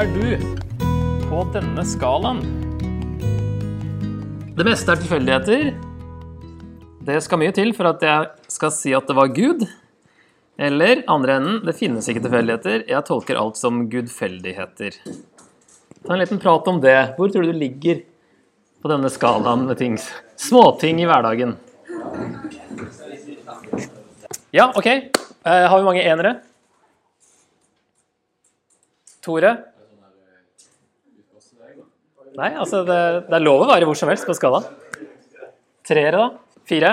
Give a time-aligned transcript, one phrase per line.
[0.00, 0.44] er du
[1.28, 2.38] på denne skalaen?
[4.56, 5.66] Det meste er tilfeldigheter.
[7.04, 9.66] Det skal mye til for at jeg skal si at det var Gud.
[10.56, 12.86] Eller andre enden, det finnes ikke tilfeldigheter.
[12.88, 14.96] Jeg tolker alt som gudfeldigheter.
[16.06, 16.96] Ta en liten prat om det.
[17.18, 18.00] Hvor tror du du ligger
[18.80, 19.98] på denne skalaen med ting?
[20.40, 21.58] Småting i hverdagen.
[24.48, 24.86] Ja, OK.
[24.88, 25.10] Eh,
[25.44, 26.38] har vi mange enere?
[29.20, 29.58] Tore?
[32.38, 34.68] Nei, altså det, det er lov å være hvor som helst på skalaen.
[35.86, 36.60] Treere, da?
[36.68, 36.92] Fire?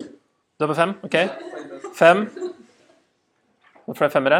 [0.00, 0.94] Du er på fem?
[1.04, 1.16] OK.
[1.98, 2.24] Fem.
[3.84, 4.38] Hvor flere femmere?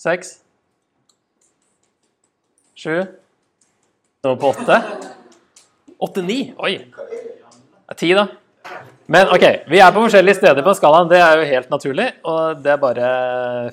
[0.00, 0.36] Seks?
[2.76, 3.02] Sju?
[4.24, 4.80] Nå på åtte?
[6.06, 6.38] Åtte-ni?
[6.64, 6.74] Oi.
[6.86, 8.26] Det er ti, da.
[9.12, 11.12] Men OK, vi er på forskjellige steder på skalaen.
[11.12, 13.10] Det er jo helt naturlig, og det er bare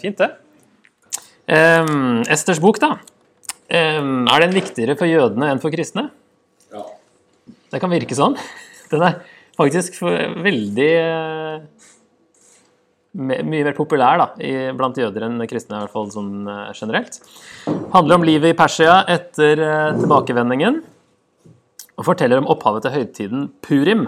[0.03, 0.29] fint, det.
[1.47, 2.93] Um, Esters bok, da.
[3.73, 6.07] Um, er den viktigere for jødene enn for kristne?
[6.73, 6.83] Ja.
[7.73, 8.37] Det kan virke sånn.
[8.91, 9.19] Den er
[9.57, 11.89] faktisk veldig uh,
[13.13, 14.25] Mye mer populær da,
[14.73, 17.19] blant jøder enn kristne, i hvert fall sånn uh, generelt.
[17.93, 20.79] Handler om livet i Persia etter uh, tilbakevendingen.
[21.93, 24.07] Og forteller om opphavet til høytiden Purim.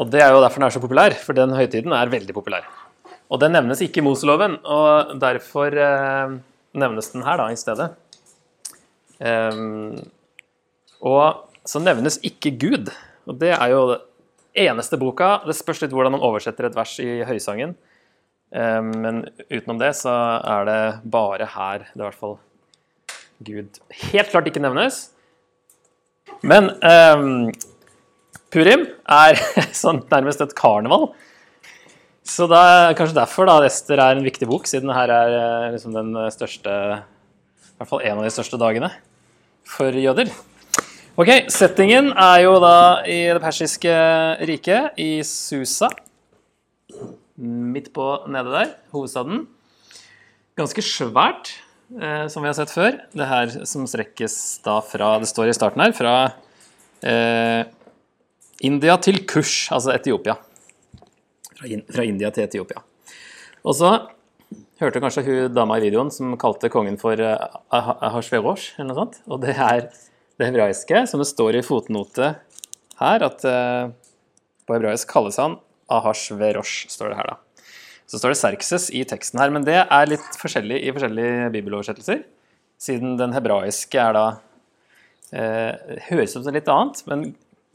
[0.00, 2.68] Og det er jo derfor den er så populær, for den høytiden er veldig populær.
[3.32, 6.34] Og den nevnes ikke i Moseloven, og derfor eh,
[6.76, 7.88] nevnes den her da i stedet.
[9.22, 10.02] Um,
[11.02, 12.90] og så nevnes ikke Gud.
[13.28, 14.00] Og det er jo det
[14.66, 15.38] eneste boka.
[15.46, 17.76] Det spørs litt hvordan man oversetter et vers i Høysangen.
[18.52, 22.34] Um, men utenom det så er det bare her det i hvert fall
[23.42, 23.78] Gud
[24.10, 25.06] helt klart ikke nevnes.
[26.46, 27.48] Men um,
[28.52, 29.40] Purim er
[29.82, 31.12] sånn nærmest et karneval.
[32.26, 35.70] Så det er kanskje derfor da Ester er en viktig bok, siden her er eh,
[35.74, 38.92] liksom den største I hvert fall en av de største dagene
[39.68, 40.30] for jøder.
[41.20, 43.96] Ok, Settingen er jo da i det persiske
[44.48, 45.90] riket, i Susa.
[47.42, 49.44] Midt på nede der, hovedstaden.
[50.58, 51.52] Ganske svært,
[51.96, 52.96] eh, som vi har sett før.
[53.12, 56.14] Det her som strekkes da fra Det står i starten her, fra
[57.02, 57.64] eh,
[58.62, 60.38] India til Kush, altså Etiopia
[61.62, 62.82] fra India til Etiopia.
[63.64, 63.92] Og så
[64.82, 69.20] hørte kanskje hun dama i videoen som kalte kongen for eh, Ahasverosh, eller noe sånt.
[69.30, 69.86] Og det er
[70.40, 72.34] det hebraiske, som det står i fotnote
[73.02, 73.90] her, at uh,
[74.66, 75.58] på hebraisk kalles han
[75.92, 77.66] Ahasverosh, står det her, da.
[78.10, 82.24] Så står det Serkses i teksten her, men det er litt forskjellig i forskjellige bibeloversettelser.
[82.82, 84.24] Siden den hebraiske er da
[85.32, 87.28] eh, Høres ut som litt annet, men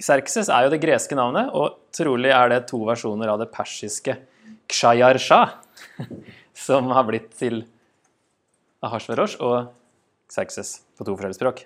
[0.03, 4.13] Serkses er jo det greske navnet, og trolig er det to versjoner av det persiske
[4.69, 5.39] kshayarsha,
[6.57, 7.63] som har blitt til
[8.85, 9.73] Ahasverosh og
[10.31, 11.63] Xerxes på to forskjellige språk.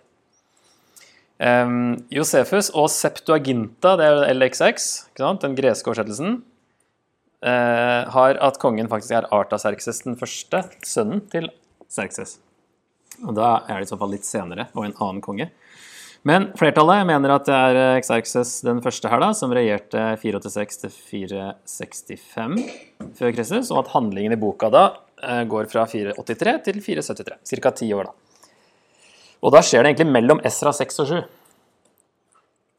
[1.42, 6.38] Um, Josefus og Septuaginta, det er LXX, den greske oversettelsen,
[7.42, 11.50] uh, har at kongen faktisk er Artaserkses den første, sønnen til
[11.90, 12.38] Serkses.
[13.26, 15.50] Og da er det i så fall litt senere, og en annen konge.
[16.28, 20.92] Men flertallet mener at det er Xerxes den første her, da, som regjerte 486 til
[20.94, 22.60] 465
[23.18, 24.84] før Kristus, og at handlingen i boka da
[25.18, 27.40] eh, går fra 483 til 473.
[27.66, 27.74] Ca.
[27.74, 28.14] ti år, da.
[29.42, 31.24] Og da skjer det egentlig mellom Esra 6 og 7.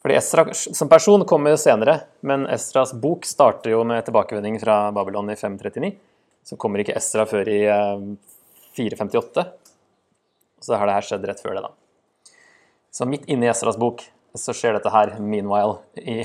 [0.02, 4.84] Fordi Esra som person kommer jo senere, men Esras bok starter jo med tilbakevending fra
[4.94, 5.92] Babylon i 539.
[6.46, 7.60] Så kommer ikke Esra før i
[8.78, 9.42] 458.
[9.42, 9.54] Eh,
[10.62, 11.74] så har det her skjedd rett før det, da.
[12.92, 14.04] Så midt inne i Esras bok
[14.36, 16.20] så skjer dette her meanwhile i,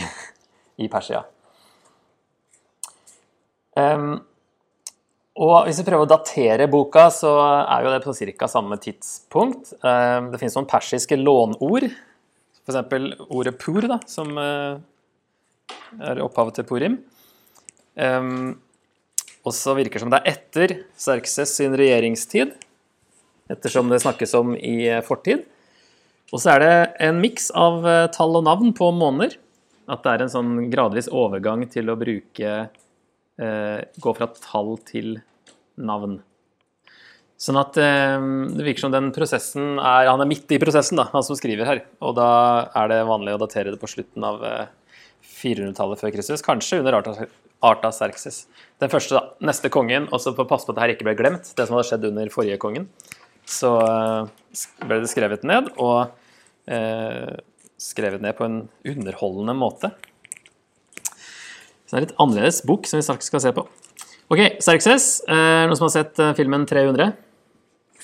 [0.84, 1.24] i Persia.
[3.78, 4.18] Um,
[5.38, 7.32] og hvis vi prøver å datere boka, så
[7.62, 8.50] er jo det på ca.
[8.50, 9.76] samme tidspunkt.
[9.84, 11.88] Um, det finnes noen persiske lånord,
[12.66, 12.80] f.eks.
[13.30, 14.80] ordet pur, da, som uh,
[16.02, 16.98] er opphavet til purim.
[17.96, 18.58] Um,
[19.48, 22.58] og så virker det som det er etter Serkses sin regjeringstid,
[23.54, 25.46] ettersom det snakkes om i fortid.
[26.34, 26.72] Og så er det
[27.08, 29.38] en miks av eh, tall og navn på måneder.
[29.88, 35.22] At det er en sånn gradvis overgang til å bruke eh, Gå fra tall til
[35.80, 36.18] navn.
[37.40, 38.18] Sånn at eh,
[38.58, 41.70] det virker som den prosessen er Han er midt i prosessen, da, han som skriver
[41.70, 41.84] her.
[42.04, 42.30] Og da
[42.76, 44.66] er det vanlig å datere det på slutten av eh,
[45.38, 46.44] 400-tallet før Kristus.
[46.44, 48.44] Kanskje under Arta Serkses.
[48.82, 49.48] Den første, da.
[49.48, 50.10] Neste kongen.
[50.12, 52.34] Og så passe på at det her ikke ble glemt, det som hadde skjedd under
[52.34, 52.90] forrige kongen
[53.48, 54.28] så eh,
[54.86, 56.12] ble det skrevet ned, og
[56.68, 57.38] eh,
[57.80, 59.92] skrevet ned på en underholdende måte.
[61.88, 63.64] Så det er en litt annerledes bok som vi straks skal se på.
[64.28, 65.22] Ok, Serkses.
[65.24, 67.14] Eh, noen som har sett eh, filmen 300?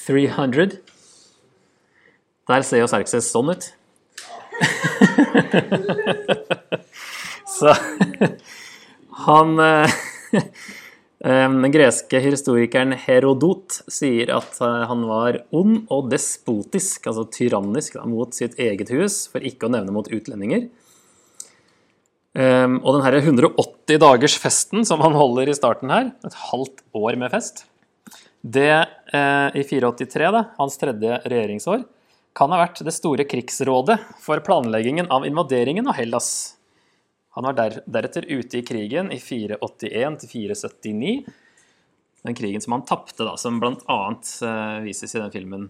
[0.06, 0.80] 300.
[2.48, 3.64] Der ser jo Serkses sånn ut.
[7.54, 7.70] Så
[9.26, 9.90] han eh,
[11.24, 18.04] Den greske historikeren Herodot sier at eh, han var ond og despotisk, altså tyrannisk, da,
[18.12, 20.68] mot sitt eget hus, for ikke å nevne mot utlendinger.
[22.34, 26.82] Um, og den her 180 dagers festen som han holder i starten her, et halvt
[26.98, 27.68] år med fest,
[28.44, 28.74] det
[29.14, 31.86] eh, i 483, da, hans tredje regjeringsår,
[32.36, 36.58] kan ha vært det store krigsrådet for planleggingen av invaderingen av Hellas.
[37.34, 41.14] Han var der, deretter ute i krigen i 481 til 479.
[42.24, 43.98] Den krigen som han tapte, som bl.a.
[44.14, 45.66] Eh, vises i den filmen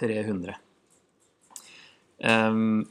[0.00, 0.56] 300.
[2.24, 2.84] Um,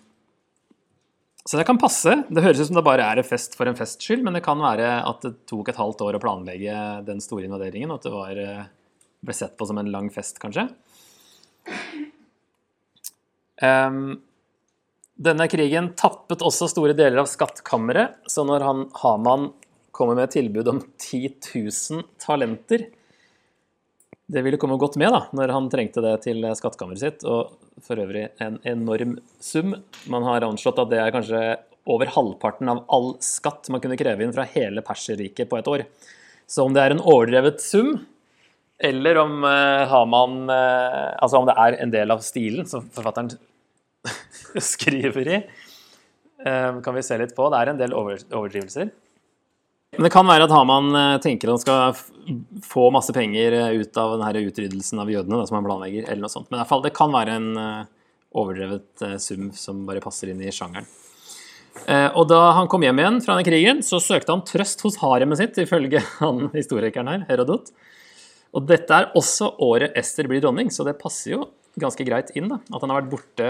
[1.44, 2.16] så det kan passe.
[2.32, 4.46] Det høres ut som det bare er en fest for en fests skyld, men det
[4.46, 6.76] kan være at det tok et halvt år å planlegge
[7.08, 8.68] den store invaderingen, og at det var, eh,
[9.24, 10.70] ble sett på som en lang fest, kanskje.
[13.60, 14.24] Um,
[15.14, 19.52] denne krigen tappet også store deler av skattkammeret, så når han, Haman
[19.94, 22.88] kommer med et tilbud om 10 000 talenter
[24.34, 28.00] Det ville komme godt med da, når han trengte det til skattkammeret sitt, og for
[28.00, 29.76] øvrig en enorm sum.
[30.10, 31.42] Man har anslått at det er kanskje
[31.92, 35.86] over halvparten av all skatt man kunne kreve inn fra hele Perserriket på et år.
[36.48, 37.98] Så om det er en overdrevet sum,
[38.84, 43.30] eller om uh, Haman uh, Altså om det er en del av stilen som forfatteren
[44.74, 45.40] skriver i,
[46.48, 47.48] uh, kan vi se litt på.
[47.52, 48.92] Det er en del overdrivelser.
[49.94, 54.16] Men det kan være at Haman tenker at han skal få masse penger ut av
[54.18, 56.48] denne utryddelsen av jødene da, som han planlegger, eller noe sånt.
[56.50, 57.52] Men i fall, det kan være en
[58.34, 60.90] overdrevet sum som bare passer inn i sjangeren.
[62.18, 65.44] Og da han kom hjem igjen fra denne krigen, så søkte han trøst hos haremet
[65.44, 67.70] sitt, ifølge han historikeren her, Herodot.
[68.54, 71.46] Og dette er også året Ester blir dronning, så det passer jo
[71.80, 73.48] ganske greit inn da, at han har vært borte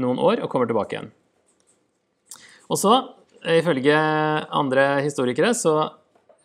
[0.00, 1.12] noen år og kommer tilbake igjen.
[2.72, 2.94] Og så,
[3.54, 5.74] ifølge andre historikere, så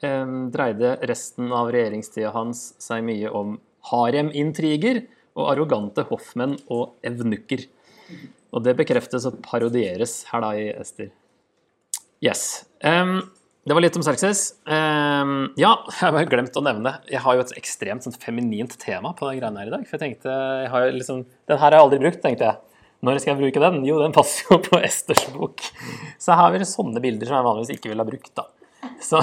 [0.04, 3.58] eh, dreide resten av regjeringstida hans seg mye om
[3.90, 5.06] haremintriger
[5.40, 7.66] og arrogante hoffmenn og evnukker.
[8.50, 11.12] Og det bekreftes og parodieres her da i Ester.
[12.26, 12.66] Yes.
[12.84, 13.22] Um,
[13.68, 14.56] det var litt om Serkses.
[14.66, 19.14] Um, ja, jeg har glemt å nevne Jeg har jo et ekstremt sånn, feminint tema
[19.16, 19.86] på den greiene her i dag.
[19.88, 20.34] For jeg tenkte
[20.64, 22.66] jeg har liksom, Den her har jeg aldri brukt, tenkte jeg.
[23.00, 23.84] Når skal jeg bruke den?
[23.88, 25.64] Jo, den passer jo på Esters bok.
[26.20, 28.44] Så her har vi sånne bilder som jeg vanligvis ikke ville ha brukt, da.
[29.04, 29.20] Så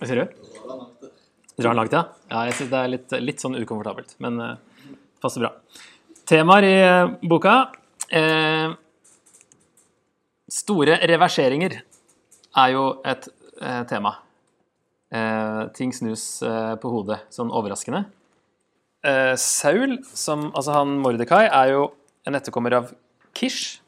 [0.00, 0.24] Hva sier du?
[1.60, 2.02] Drar den langt, ja?
[2.30, 4.54] Ja, jeg syns det er litt, litt, sånn ukomfortabelt, men uh,
[5.20, 5.50] passer bra.
[6.30, 7.56] Temaer i uh, boka
[8.16, 8.72] uh,
[10.50, 11.76] Store reverseringer
[12.58, 13.28] er jo et
[13.62, 14.10] eh, tema.
[15.78, 16.24] Ting snus
[16.82, 18.00] på hodet, sånn overraskende.
[19.00, 21.84] Eh, Saul, som, altså han Mordekai, er jo
[22.28, 22.90] en etterkommer av
[23.36, 23.78] Kish.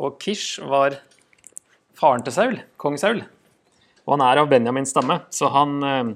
[0.00, 0.96] Og Kish var
[1.98, 3.20] faren til Saul, kong Saul.
[4.06, 6.14] Og han er av Benjamins stamme, så han eh,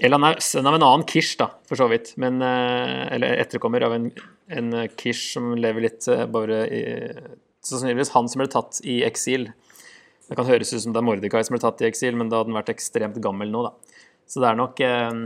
[0.00, 2.14] Eller han er sønn av en annen Kish, da, for så vidt.
[2.16, 4.08] Men, eh, eller etterkommer av en,
[4.48, 6.84] en Kish som lever litt bare i
[7.68, 9.50] sannsynligvis han som ble tatt i eksil.
[10.28, 12.40] Det kan høres ut som det er Mordekai som ble tatt i eksil, men da
[12.40, 14.00] hadde han vært ekstremt gammel nå, da.
[14.28, 15.20] Så det er nok eh,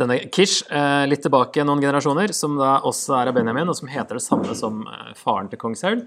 [0.00, 3.90] denne Kish eh, litt tilbake noen generasjoner, som da også er av Benjamin, og som
[3.90, 6.04] heter det samme som eh, faren til kong Saul.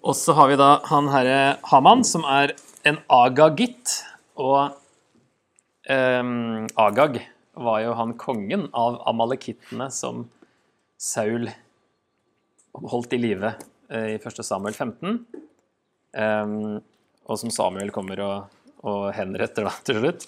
[0.00, 2.54] Og så har vi da han herre Haman, som er
[2.88, 3.98] en agagitt.
[4.40, 4.72] Og
[5.90, 7.18] um, Agag
[7.60, 10.22] var jo han kongen av amalekittene som
[10.96, 11.50] Saul
[12.72, 13.52] holdt i live
[13.92, 14.40] i 1.
[14.46, 15.20] Samuel 15.
[16.16, 16.80] Um,
[17.28, 18.56] og som Samuel kommer og,
[18.86, 20.26] og henretter da, til slutt.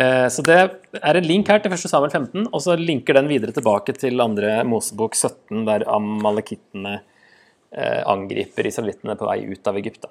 [0.00, 0.56] Uh, så det
[0.96, 1.82] er en link her til 1.
[1.90, 4.28] Samuel 15, og så linker den videre tilbake til 2.
[4.68, 10.08] Mosebok 17, der amalekittene uh, angriper israelittene på vei ut av Egypt.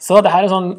[0.00, 0.70] Så det her er sånn,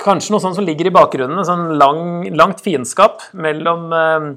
[0.00, 4.30] kanskje noe sånt som ligger i bakgrunnen, sånn lang, langt fiendskap mellom uh,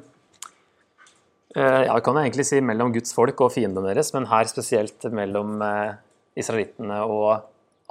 [1.55, 5.61] ja, vi kan egentlig si mellom Guds folk og fiendene deres, men her spesielt mellom
[6.35, 7.45] israelittene og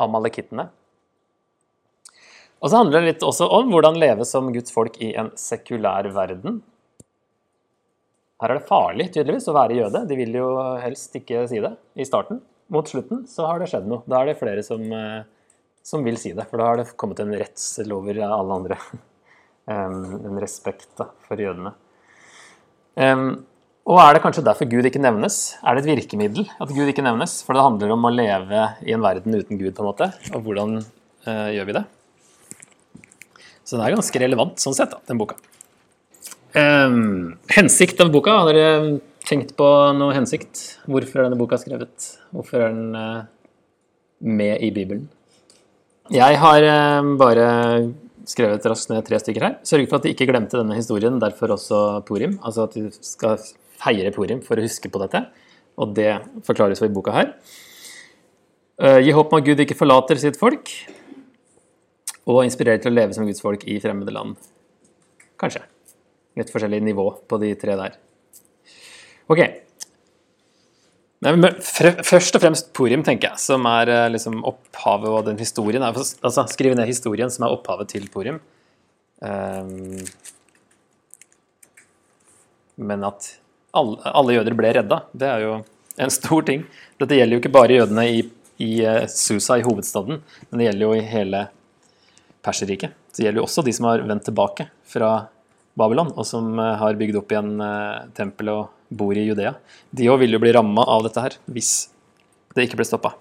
[0.05, 0.67] amalekittene.
[2.65, 6.09] Og så handler det litt også om hvordan leve som Guds folk i en sekulær
[6.15, 6.63] verden.
[8.41, 10.01] Her er det farlig tydeligvis å være jøde.
[10.09, 10.49] De vil jo
[10.81, 12.41] helst ikke si det i starten.
[12.73, 14.01] Mot slutten så har det skjedd noe.
[14.09, 15.27] Da er det flere som, eh,
[15.85, 16.47] som vil si det.
[16.49, 18.81] For da har det kommet en redsel over alle andre.
[19.65, 21.71] En respekt da, for jødene.
[23.89, 25.57] Og er det kanskje derfor Gud ikke nevnes?
[25.65, 27.39] Er det et virkemiddel at Gud ikke nevnes?
[27.47, 30.11] For det handler om å leve i en verden uten Gud, på en måte.
[30.35, 31.85] Og hvordan eh, gjør vi det?
[33.65, 35.39] Så den er ganske relevant sånn sett, da, den boka.
[36.55, 39.67] Um, hensikt av boka, har dere tenkt på
[39.97, 40.61] noe hensikt?
[40.87, 42.13] Hvorfor er denne boka skrevet?
[42.35, 43.25] Hvorfor er den uh,
[44.21, 45.09] med i Bibelen?
[46.13, 47.49] Jeg har uh, bare
[48.29, 49.57] skrevet raskt ned tre stykker her.
[49.67, 52.39] Sørg for at de ikke glemte denne historien, derfor også Purim.
[52.45, 53.41] Altså at de skal
[53.81, 55.25] feire Purim for å huske på dette.
[55.81, 56.13] Og det
[56.47, 57.33] forklares jo i boka her.
[58.79, 60.71] Uh, gi håp om at Gud ikke forlater sitt folk,
[62.25, 64.39] og inspirere til å leve som Guds folk i fremmede land.
[65.41, 65.65] Kanskje.
[66.39, 67.99] Litt forskjellig nivå på de tre der.
[69.31, 69.45] Ok.
[71.25, 75.85] Først og fremst Purim, tenker jeg, som er eh, liksom opphavet og den historien.
[75.85, 78.43] Altså skrive ned historien som er opphavet til Purim.
[79.25, 80.03] Um,
[82.77, 83.31] men at
[83.75, 85.01] alle, alle, jøder ble redda.
[85.17, 85.55] Det er jo
[86.05, 86.67] en stor ting.
[87.01, 88.25] Dette gjelder jo ikke bare jødene i,
[88.61, 91.47] i eh, Susa, i hovedstaden, men det gjelder jo i hele
[92.45, 92.95] Perserriket.
[93.15, 95.11] Det gjelder jo også de som har vendt tilbake fra
[95.79, 99.55] Babylon, og som eh, har bygd opp igjen tempelet tempel og bor i Judea.
[99.91, 101.73] De òg vil jo bli ramma av dette her, hvis
[102.55, 103.15] det ikke ble stoppa.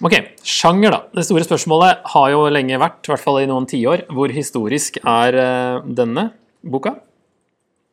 [0.00, 0.14] Ok,
[0.46, 1.00] Sjanger, da.
[1.12, 4.96] Det store spørsmålet har jo lenge vært, i hvert fall i noen tiår, hvor historisk
[5.04, 5.36] er
[5.84, 6.30] denne
[6.64, 6.94] boka?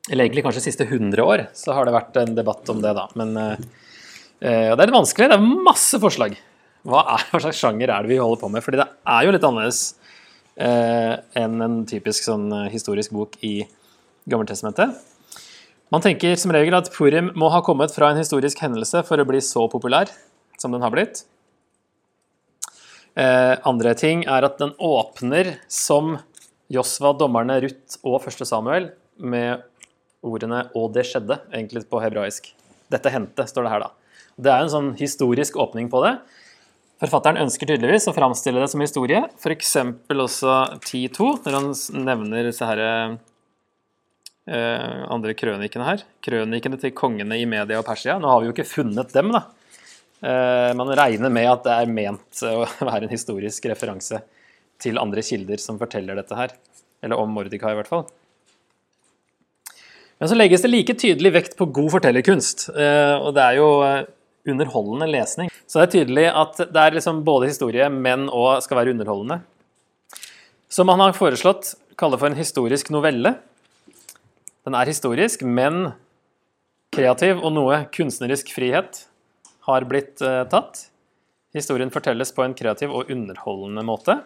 [0.08, 3.08] eller egentlig kanskje siste 100 år, så har det vært en debatt om det, da.
[3.20, 5.28] Men det er litt vanskelig.
[5.32, 6.38] Det er masse forslag.
[6.88, 8.64] Hva, er, hva, slags sjanger er det vi holder på med?
[8.64, 9.82] Fordi det er jo litt annerledes
[10.56, 13.60] eh, enn en typisk sånn historisk bok i
[14.28, 14.96] Gammeltestamentet.
[15.92, 19.28] Man tenker som regel at Purim må ha kommet fra en historisk hendelse for å
[19.28, 20.12] bli så populær
[20.60, 21.22] som den har blitt.
[23.18, 26.18] Eh, andre ting er at den åpner som
[26.70, 29.64] Josva, dommerne, Ruth og første Samuel med
[30.22, 32.52] ordene 'og det skjedde', egentlig på hebraisk.
[32.92, 33.90] Dette hendte, står det her, da.
[34.38, 36.20] Det er en sånn historisk åpning på det.
[36.98, 39.76] Forfatteren ønsker tydeligvis å framstille det som historie, f.eks.
[40.10, 41.68] også 10.2, når han
[42.08, 42.82] nevner disse her,
[44.50, 46.02] eh, andre krønikene her.
[46.26, 48.18] Krønikene til kongene i Media og Persia.
[48.18, 49.44] Nå har vi jo ikke funnet dem, da.
[50.26, 54.24] Eh, man regner med at det er ment å være en historisk referanse
[54.82, 56.58] til andre kilder som forteller dette her.
[57.06, 58.08] Eller om Mordikai, i hvert fall.
[60.18, 62.72] Men så legges det like tydelig vekt på god fortellerkunst.
[62.74, 64.06] Eh, og det er jo eh,
[64.50, 65.52] underholdende lesning.
[65.68, 69.42] Så det er tydelig at det er liksom både historie, men òg skal være underholdende.
[70.72, 73.36] Som han har foreslått kalle for en historisk novelle.
[74.68, 75.92] Den er historisk, men
[76.94, 79.04] kreativ og noe kunstnerisk frihet
[79.68, 80.88] har blitt uh, tatt.
[81.56, 84.18] Historien fortelles på en kreativ og underholdende måte.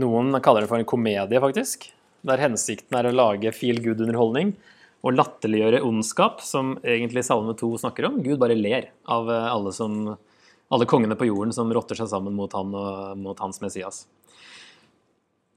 [0.00, 1.90] Noen kaller det for en komedie, faktisk
[2.26, 4.54] der hensikten er å lage feel good-underholdning
[5.02, 8.20] og latterliggjøre ondskap, som egentlig Salme 2 snakker om.
[8.22, 10.14] Gud bare ler av eh, alle, som,
[10.72, 14.04] alle kongene på jorden som rotter seg sammen mot, han og, mot hans Messias.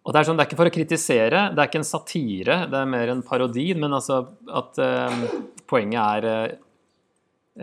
[0.06, 2.58] Og Det er sånn, det er ikke for å kritisere, det er ikke en satire,
[2.70, 3.72] det er mer en parodi.
[3.78, 4.22] Men altså
[4.54, 5.22] at eh,
[5.70, 6.58] poenget er eh,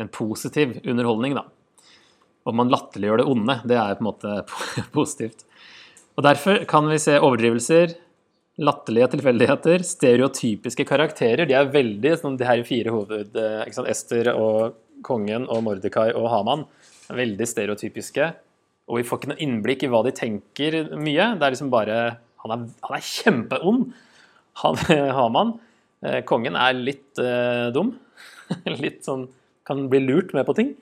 [0.02, 1.46] en positiv underholdning, da.
[2.46, 3.58] Om man latterliggjør det onde.
[3.70, 4.38] Det er på en måte
[4.96, 5.46] positivt.
[6.18, 7.94] Og Derfor kan vi se overdrivelser,
[8.62, 11.46] latterlige tilfeldigheter, stereotypiske karakterer.
[11.48, 13.36] De er veldig sånn de her fire hoved...
[13.38, 16.64] Eh, sant, Ester og kongen og Mordekai og Haman.
[17.12, 18.28] Veldig stereotypiske.
[18.90, 21.32] Og vi får ikke noe innblikk i hva de tenker mye.
[21.38, 21.98] Det er liksom bare
[22.42, 23.92] Han er, han er kjempeond,
[24.62, 24.80] han
[25.18, 25.56] Haman.
[26.02, 27.94] Eh, kongen er litt uh, dum.
[28.84, 29.28] litt sånn
[29.66, 30.72] Kan bli lurt med på ting.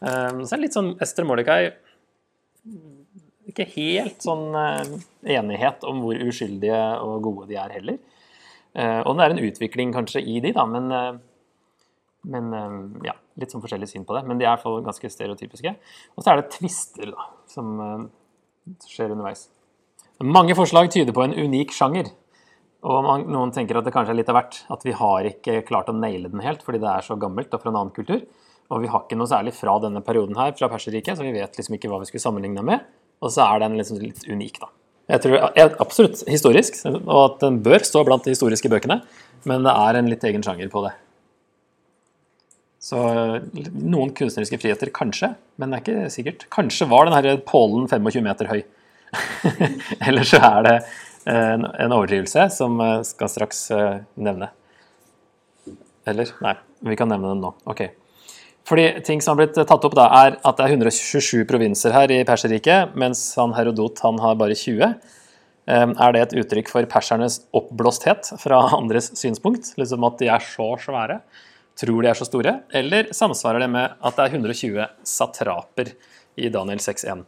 [0.00, 1.74] Um, så er det litt sånn Ester Mordekai
[3.54, 4.96] ikke helt sånn eh,
[5.36, 8.00] enighet om hvor uskyldige og gode de er heller.
[8.74, 11.12] Eh, og det er en utvikling kanskje i de, da, men, eh,
[12.34, 12.50] men
[13.06, 14.24] ja, litt sånn forskjellig syn på det.
[14.28, 15.74] Men de er i hvert fall ganske stereotypiske.
[16.14, 17.76] Og så er det tvister da, som
[18.88, 19.48] skjer underveis.
[20.24, 22.12] Mange forslag tyder på en unik sjanger.
[22.84, 24.58] Og noen tenker at det kanskje er litt av hvert.
[24.72, 27.62] At vi har ikke klart å naile den helt fordi det er så gammelt og
[27.62, 28.20] fra en annen kultur.
[28.72, 31.58] Og vi har ikke noe særlig fra denne perioden her, fra Perserriket, så vi vet
[31.58, 32.84] liksom ikke hva vi skulle sammenligne med.
[33.24, 34.70] Og så er den liksom litt unik, da.
[35.14, 35.42] Jeg tror
[35.84, 39.02] Absolutt historisk, og at den bør stå blant de historiske bøkene,
[39.48, 40.94] men det er en litt egen sjanger på det.
[42.84, 43.00] Så
[43.72, 46.46] noen kunstneriske friheter, kanskje, men det er ikke sikkert.
[46.52, 48.60] Kanskje var den her pålen 25 meter høy.
[50.08, 50.74] Eller så er det
[51.32, 54.50] en, en overdrivelse som skal straks eh, nevne.
[56.08, 56.32] Eller?
[56.44, 57.54] Nei, vi kan nevne den nå.
[57.72, 57.86] Ok.
[58.68, 62.12] Fordi ting som har blitt tatt opp da, er at det er 127 provinser her
[62.14, 64.94] i Perserriket, mens han Herodot han har bare 20.
[65.68, 69.74] Er det et uttrykk for persernes oppblåsthet fra andres synspunkt?
[69.80, 71.20] Liksom at de er så svære?
[71.80, 72.58] Tror de er så store?
[72.72, 75.94] Eller samsvarer det med at det er 120 satraper
[76.36, 77.24] i Daniel 6.1?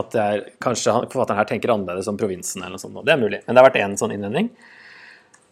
[0.00, 3.02] At det er, kanskje forfatteren her tenker annerledes om provinsen eller noe sånt.
[3.04, 3.42] Det er mulig.
[3.44, 4.48] Men det har vært én sånn innvending.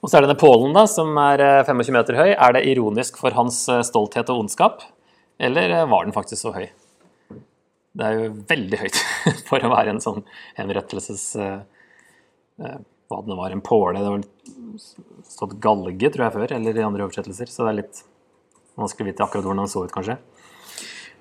[0.00, 2.30] Og så er det denne pålen, da, som er 25 meter høy.
[2.32, 4.86] Er det ironisk for hans stolthet og ondskap?
[5.40, 6.70] Eller var den faktisk så høy?
[7.90, 9.00] Det er jo veldig høyt
[9.50, 10.24] for å være en sånn
[10.56, 11.26] henrettelses...
[11.36, 12.80] Eh,
[13.10, 13.98] hva det var, en påle.
[13.98, 17.50] Det var stått galge, tror jeg, før, eller i andre oversettelser.
[17.50, 18.02] Så det er litt
[18.78, 20.16] vanskelig å vite akkurat hvordan han så ut, kanskje.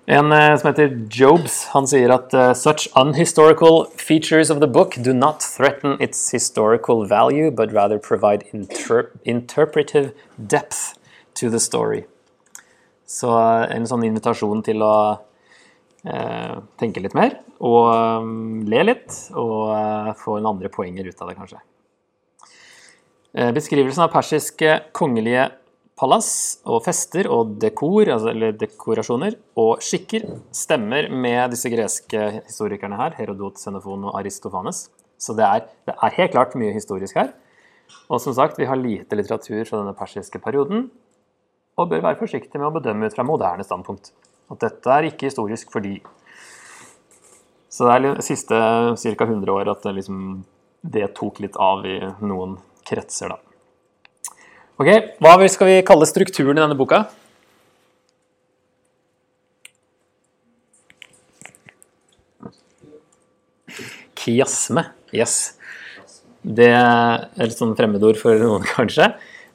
[0.10, 4.96] En eh, som heter Jobes, han sier at uh, such unhistorical features of the book
[5.06, 10.98] do not threaten its historical value, but rather provide inter interpretive depth
[11.38, 12.08] to the story.
[13.06, 13.30] Så
[13.70, 14.96] en sånn invitasjon til å
[16.06, 21.22] eh, tenke litt mer og um, le litt, og uh, få en andre poenger ut
[21.22, 21.60] av det, kanskje.
[23.36, 25.50] Eh, beskrivelsen av persiske kongelige
[26.00, 26.32] palass
[26.63, 30.25] og fester og dekor, altså, eller dekorasjoner, og skikker
[30.56, 34.88] stemmer med disse greske historikerne her, Herodot, Xenofon og Aristofanes.
[35.20, 37.34] Så det er, det er helt klart mye historisk her.
[38.08, 40.88] Og som sagt, vi har lite litteratur fra denne persiske perioden,
[41.79, 44.13] og bør være forsiktig med å bedømme ut fra moderne standpunkt.
[44.51, 46.00] At dette er ikke historisk fordi
[47.70, 49.25] Så det er de siste ca.
[49.27, 50.41] 100 år at det, liksom,
[50.82, 53.49] det tok litt av i noen kretser, da.
[54.79, 54.88] Ok,
[55.19, 57.01] Hva skal vi kalle strukturen i denne boka?
[64.15, 64.86] Kiasme.
[65.12, 65.57] Yes.
[66.39, 69.09] Det er et sånn fremmedord for noen, kanskje.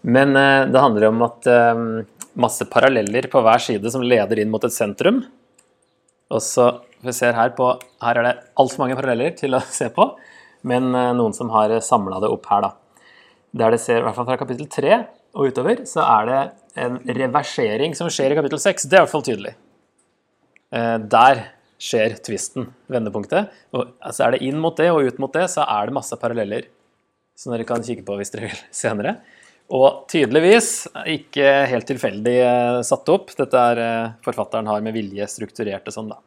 [0.05, 1.89] Men uh, det handler om at um,
[2.37, 5.25] masse paralleller på hver side som leder inn mot et sentrum.
[6.29, 6.69] Og så
[7.01, 7.73] vi ser her på
[8.05, 10.11] Her er det altfor mange paralleller til å se på,
[10.69, 12.75] men uh, noen som har samla det opp her, da.
[13.55, 14.97] Der det ser, i hvert fall fra kapittel 3
[15.35, 16.41] og utover, så er det
[16.85, 18.89] en reversering som skjer i kapittel 6.
[18.89, 19.55] Det er i hvert fall tydelig.
[20.75, 21.45] Uh, der
[21.85, 23.53] skjer tvisten, vendepunktet.
[23.75, 26.19] Og altså Er det inn mot det og ut mot det, så er det masse
[26.19, 26.69] paralleller
[27.39, 29.17] som dere kan kikke på hvis dere vil senere.
[29.75, 33.33] Og tydeligvis ikke helt tilfeldig eh, satt opp.
[33.39, 36.21] Dette er eh, forfatteren har med vilje strukturert det sånn, da.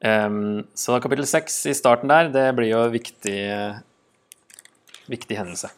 [0.00, 3.36] Um, så kapittel seks i starten der, det blir jo viktig,
[5.10, 5.70] viktig hendelse.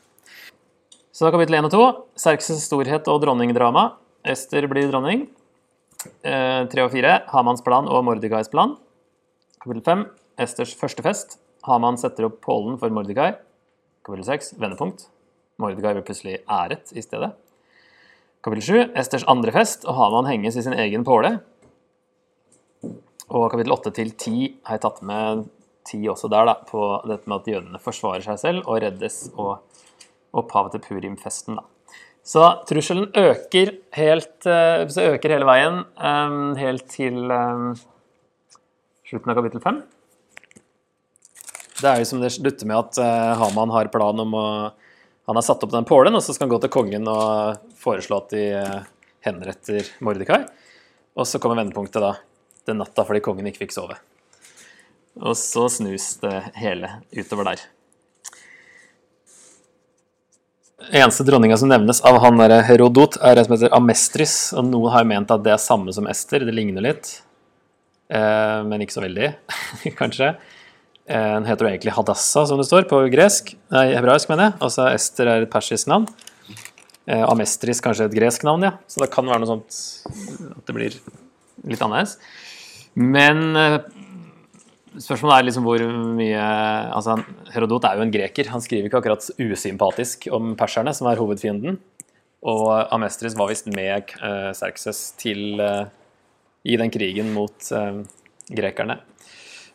[1.12, 1.84] Så da kapittel 1 og 2.
[2.20, 3.92] Serkses storhet og dronningdrama.
[4.24, 5.26] Ester blir dronning.
[6.24, 7.18] Eh, 3 og 4.
[7.32, 8.76] Hamans plan og Mordegais plan.
[9.62, 10.04] Kapittel 5.
[10.40, 11.38] Esters første fest.
[11.66, 13.36] Haman setter opp pålen for Mordegai.
[14.02, 15.06] Kapittel 6, vendepunkt.
[15.62, 17.30] Mordegai blir plutselig æret i stedet.
[18.42, 21.36] Kapittel 7, Esters andre fest, og Haman henges i sin egen påle.
[23.30, 25.44] Og kapittel 8 til 10 har jeg tatt med
[25.88, 29.62] 10 også der, da, på dette med at jødene forsvarer seg selv og reddes, og
[30.36, 31.66] opphavet til Purim-festen, da.
[32.22, 37.72] Så trusselen øker helt eh, så øker hele veien eh, helt til um,
[39.10, 39.80] slutten av kapittel 5.
[41.80, 44.46] Det er jo som det slutter med at Haman har plan om å
[45.26, 48.16] Han har satt opp den pålen, og så skal han gå til kongen og foreslå
[48.22, 48.44] at de
[49.22, 50.40] henretter Mordekai.
[51.14, 52.14] Og så kommer vendepunktet da,
[52.66, 53.98] den natta fordi kongen ikke fikk sove.
[55.20, 57.64] Og så snus det hele utover der.
[60.92, 64.36] Eneste dronninga som nevnes av han der Herodot, er en som heter Amestris.
[64.56, 66.46] Og noen har ment at det er samme som Ester.
[66.46, 67.12] Det ligner litt.
[68.12, 69.30] Eh, men ikke så veldig,
[70.00, 70.34] kanskje.
[71.12, 73.52] Den heter jo egentlig Hadassa, som det står på gresk.
[73.74, 74.58] Nei, hebraisk, mener jeg.
[74.64, 76.06] Altså Ester er et persisk navn.
[77.06, 78.76] Eh, Amestris kanskje et gresk navn, ja.
[78.86, 79.78] Så det kan være noe sånt
[80.52, 82.14] at det blir litt annerledes.
[82.94, 83.78] Men eh,
[85.00, 85.82] spørsmålet er liksom hvor
[86.16, 86.42] mye
[86.92, 87.16] Altså,
[87.54, 88.50] Herodot er jo en greker.
[88.52, 91.78] Han skriver ikke akkurat usympatisk om perserne, som er hovedfienden.
[92.42, 95.86] Og Amestris var visst med eh, Serkses til eh,
[96.66, 98.02] i den krigen mot eh,
[98.50, 98.98] grekerne.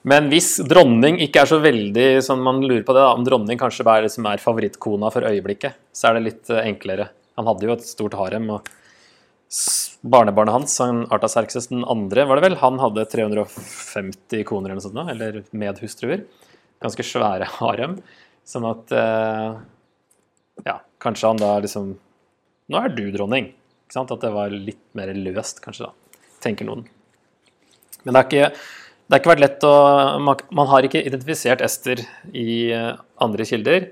[0.08, 3.60] Men hvis dronning ikke er så veldig sånn man lurer på det, da, om dronning
[3.60, 7.10] kanskje er, liksom er favorittkona for øyeblikket, så er det litt enklere.
[7.40, 8.52] Han hadde jo et stort harem.
[8.56, 8.68] og
[10.02, 15.12] Barnebarnet hans, han den andre, var det vel, han hadde 350 koner eller noe sånt,
[15.14, 16.26] eller medhustruer.
[16.84, 17.98] Ganske svære harem.
[18.48, 19.60] Sånn at uh,
[20.68, 21.96] Ja, kanskje han da liksom
[22.68, 23.54] Nå er du dronning.
[23.88, 24.12] Ikke sant?
[24.12, 26.20] At det var litt mer løst, kanskje, da.
[26.44, 26.84] Tenker noen.
[28.04, 28.50] Men det er ikke
[29.08, 29.76] det har ikke vært lett å
[30.20, 32.02] Man har ikke identifisert Ester
[32.36, 33.86] i eh, andre kilder.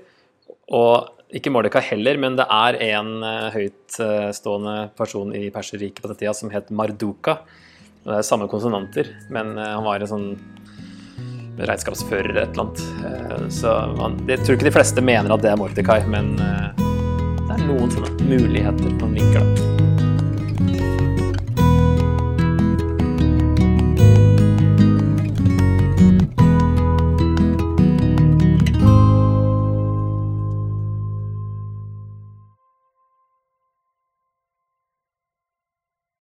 [0.76, 6.20] Og ikke Mordecai heller, men det er en eh, høytstående person i Perserriket på den
[6.20, 7.40] tida som het Marduka.
[8.06, 10.28] Det er samme konsonanter, men eh, han var en sånn
[11.58, 12.84] regnskapsfører eller et eller annet.
[13.10, 16.84] Eh, så man, jeg tror ikke de fleste mener at det er Mordecai, men eh,
[17.46, 19.95] det er noen sånne muligheter man vinker, da.